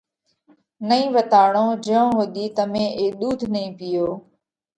نئين 0.87 1.07
وتاڙو 1.15 1.65
جئيون 1.85 2.07
ۿُوڌِي 2.17 2.45
تمي 2.57 2.85
اي 2.99 3.05
ۮُوڌ 3.19 3.39
نئين 3.53 3.69
پِيئو۔ 3.79 4.07